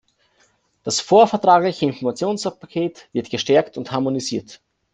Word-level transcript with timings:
Das 0.81 0.99
vorvertragliche 0.99 1.85
Informationspaket 1.85 3.07
wird 3.13 3.29
gestärkt 3.29 3.77
und 3.77 3.91
harmonisiert. 3.91 4.59